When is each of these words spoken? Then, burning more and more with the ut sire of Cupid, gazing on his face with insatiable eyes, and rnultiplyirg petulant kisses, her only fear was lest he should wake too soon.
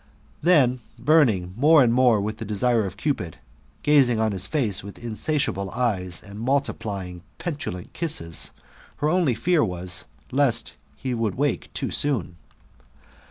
Then, 0.41 0.79
burning 0.97 1.53
more 1.55 1.83
and 1.83 1.93
more 1.93 2.19
with 2.19 2.37
the 2.39 2.51
ut 2.51 2.57
sire 2.57 2.87
of 2.87 2.97
Cupid, 2.97 3.37
gazing 3.83 4.19
on 4.19 4.31
his 4.31 4.47
face 4.47 4.81
with 4.83 4.97
insatiable 4.97 5.69
eyes, 5.69 6.23
and 6.23 6.39
rnultiplyirg 6.39 7.21
petulant 7.37 7.93
kisses, 7.93 8.49
her 8.95 9.09
only 9.09 9.35
fear 9.35 9.63
was 9.63 10.05
lest 10.31 10.73
he 10.95 11.11
should 11.11 11.35
wake 11.35 11.71
too 11.75 11.91
soon. 11.91 12.37